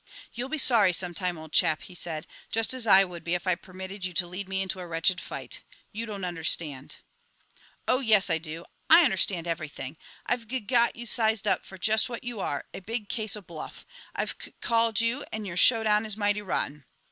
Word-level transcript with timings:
"You'll 0.33 0.49
be 0.49 0.57
sorry 0.57 0.93
some 0.93 1.13
time, 1.13 1.37
old 1.37 1.51
chap," 1.53 1.83
he 1.83 1.93
said, 1.93 2.25
"just 2.49 2.73
as 2.73 2.87
I 2.87 3.03
would 3.03 3.23
be 3.23 3.35
if 3.35 3.45
I 3.45 3.53
permitted 3.53 4.03
you 4.03 4.13
to 4.13 4.25
lead 4.25 4.49
me 4.49 4.63
into 4.63 4.79
a 4.79 4.87
wretched 4.87 5.21
fight. 5.21 5.61
You 5.91 6.07
don't 6.07 6.25
understand" 6.25 6.95
"Oh, 7.87 7.99
yes 7.99 8.27
I 8.27 8.39
do; 8.39 8.65
I 8.89 9.03
understand 9.03 9.45
everything. 9.45 9.97
I've 10.25 10.47
gug 10.47 10.65
got 10.65 10.95
you 10.95 11.05
sized 11.05 11.47
up 11.47 11.67
for 11.67 11.77
just 11.77 12.09
what 12.09 12.23
you 12.23 12.39
are, 12.39 12.65
a 12.73 12.79
big 12.79 13.09
case 13.09 13.35
of 13.35 13.45
bluff. 13.45 13.85
I've 14.15 14.39
cuc 14.39 14.53
called 14.59 15.01
you, 15.01 15.23
and 15.31 15.45
your 15.45 15.55
show 15.55 15.83
down 15.83 16.03
is 16.07 16.17
mighty 16.17 16.41
rotten. 16.41 16.85